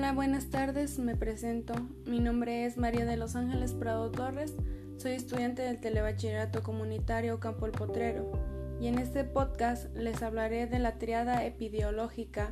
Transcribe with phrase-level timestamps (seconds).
[0.00, 1.74] Hola, buenas tardes, me presento.
[2.06, 4.54] Mi nombre es María de los Ángeles Prado Torres,
[4.96, 8.32] soy estudiante del Telebachillerato Comunitario Campo El Potrero
[8.80, 12.50] y en este podcast les hablaré de la triada epidemiológica,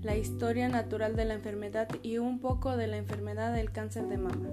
[0.00, 4.16] la historia natural de la enfermedad y un poco de la enfermedad del cáncer de
[4.16, 4.48] mama.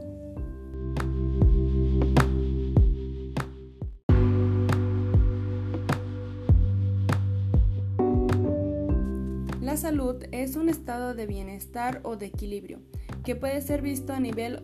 [9.73, 12.77] La salud es un estado de bienestar o de equilibrio
[13.25, 14.61] que puede ser visto a nivel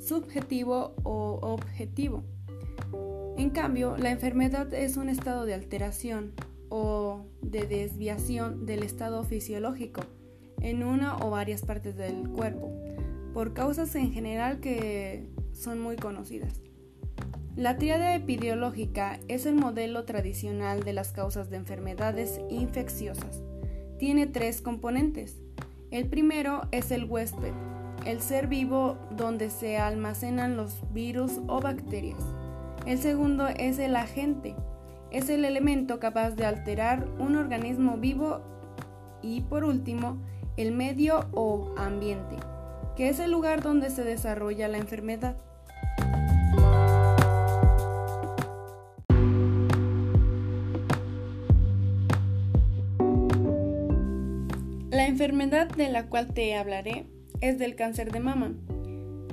[0.00, 2.22] subjetivo o objetivo.
[3.36, 6.30] En cambio, la enfermedad es un estado de alteración
[6.68, 10.02] o de desviación del estado fisiológico
[10.60, 12.70] en una o varias partes del cuerpo,
[13.34, 16.62] por causas en general que son muy conocidas.
[17.56, 23.42] La tríada epidemiológica es el modelo tradicional de las causas de enfermedades infecciosas
[24.02, 25.40] tiene tres componentes.
[25.92, 27.52] El primero es el huésped,
[28.04, 32.18] el ser vivo donde se almacenan los virus o bacterias.
[32.84, 34.56] El segundo es el agente,
[35.12, 38.40] es el elemento capaz de alterar un organismo vivo.
[39.22, 40.18] Y por último,
[40.56, 42.34] el medio o ambiente,
[42.96, 45.36] que es el lugar donde se desarrolla la enfermedad.
[54.92, 57.06] La enfermedad de la cual te hablaré
[57.40, 58.52] es del cáncer de mama.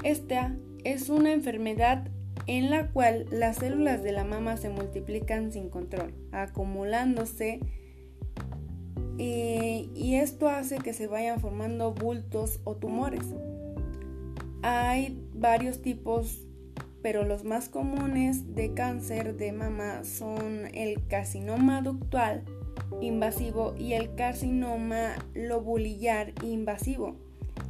[0.03, 2.07] Esta es una enfermedad
[2.47, 7.59] en la cual las células de la mama se multiplican sin control, acumulándose
[9.17, 13.25] eh, y esto hace que se vayan formando bultos o tumores.
[14.61, 16.47] Hay varios tipos,
[17.01, 22.45] pero los más comunes de cáncer de mama son el carcinoma ductual,
[23.01, 27.15] invasivo y el carcinoma lobulillar invasivo.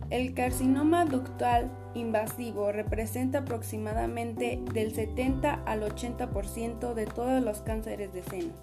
[0.09, 8.23] El carcinoma ductal invasivo representa aproximadamente del 70 al 80% de todos los cánceres de
[8.23, 8.53] seno.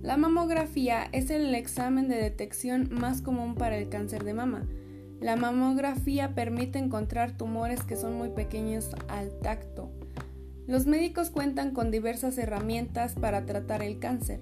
[0.00, 4.66] La mamografía es el examen de detección más común para el cáncer de mama.
[5.20, 9.90] La mamografía permite encontrar tumores que son muy pequeños al tacto.
[10.66, 14.40] Los médicos cuentan con diversas herramientas para tratar el cáncer.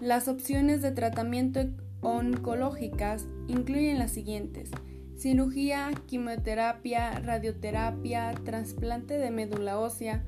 [0.00, 1.60] Las opciones de tratamiento
[2.00, 4.70] oncológicas incluyen las siguientes:
[5.16, 10.22] cirugía, quimioterapia, radioterapia, trasplante de médula ósea,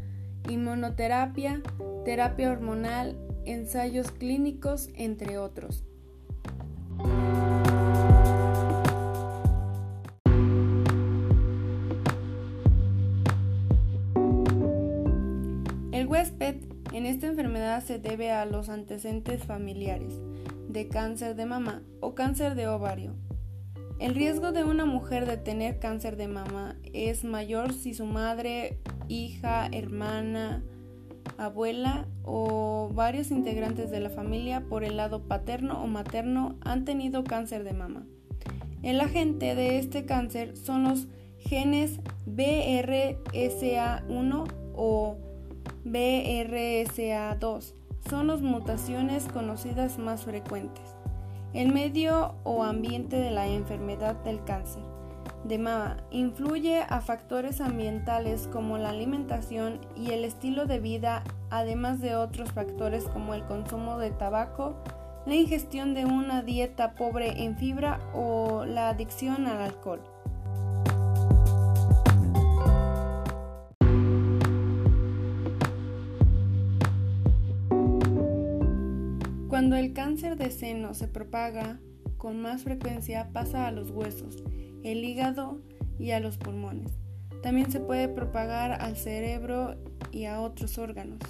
[0.49, 1.63] inmunoterapia,
[2.05, 5.85] terapia hormonal, ensayos clínicos, entre otros.
[16.17, 16.57] Huésped
[16.95, 20.19] en esta enfermedad se debe a los antecedentes familiares
[20.67, 23.15] de cáncer de mama o cáncer de ovario.
[23.99, 28.79] El riesgo de una mujer de tener cáncer de mama es mayor si su madre,
[29.09, 30.65] hija, hermana,
[31.37, 37.25] abuela o varios integrantes de la familia por el lado paterno o materno han tenido
[37.25, 38.07] cáncer de mama.
[38.83, 45.26] El agente de este cáncer son los genes BRSA1 o
[45.87, 47.73] BRSA2
[48.11, 50.83] son las mutaciones conocidas más frecuentes.
[51.55, 54.83] El medio o ambiente de la enfermedad del cáncer
[55.45, 62.01] de mama influye a factores ambientales como la alimentación y el estilo de vida, además
[62.01, 64.75] de otros factores como el consumo de tabaco,
[65.25, 70.01] la ingestión de una dieta pobre en fibra o la adicción al alcohol.
[79.57, 81.81] Cuando el cáncer de seno se propaga
[82.19, 84.45] con más frecuencia pasa a los huesos,
[84.83, 85.63] el hígado
[85.99, 86.93] y a los pulmones.
[87.43, 89.77] También se puede propagar al cerebro
[90.13, 91.21] y a otros órganos.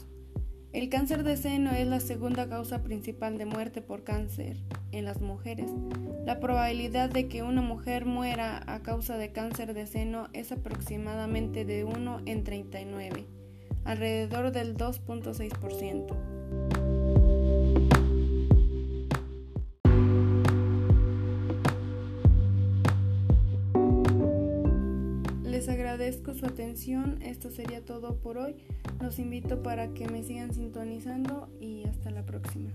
[0.73, 4.57] El cáncer de seno es la segunda causa principal de muerte por cáncer
[4.91, 5.71] en las mujeres.
[6.25, 11.65] La probabilidad de que una mujer muera a causa de cáncer de seno es aproximadamente
[11.65, 13.25] de 1 en 39,
[13.85, 16.76] alrededor del 2.6%.
[26.35, 28.57] su atención, esto sería todo por hoy.
[29.01, 32.71] Los invito para que me sigan sintonizando y hasta la próxima.